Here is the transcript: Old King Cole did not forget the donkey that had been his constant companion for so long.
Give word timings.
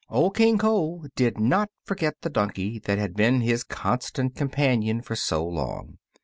Old 0.09 0.35
King 0.35 0.57
Cole 0.57 1.05
did 1.15 1.39
not 1.39 1.69
forget 1.85 2.15
the 2.23 2.29
donkey 2.31 2.79
that 2.85 2.97
had 2.97 3.13
been 3.13 3.41
his 3.41 3.63
constant 3.63 4.33
companion 4.33 5.03
for 5.03 5.15
so 5.15 5.45
long. 5.45 5.99